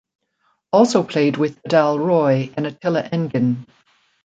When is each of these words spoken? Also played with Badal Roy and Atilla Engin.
Also 0.73 1.03
played 1.03 1.37
with 1.37 1.61
Badal 1.61 2.03
Roy 2.03 2.51
and 2.57 2.65
Atilla 2.65 3.07
Engin. 3.11 3.67